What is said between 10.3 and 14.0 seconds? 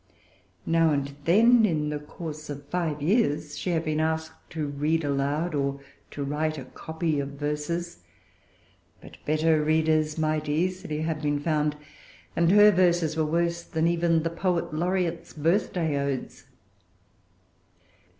easily have been found; and her verses were worse than